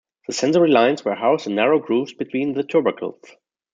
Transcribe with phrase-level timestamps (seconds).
[0.25, 3.21] The sensory-lines were housed in narrow grooves between the tubercles.